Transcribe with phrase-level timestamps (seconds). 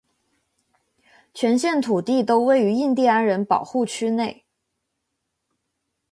[1.31, 4.43] 全县土地都位于印地安人保护区内。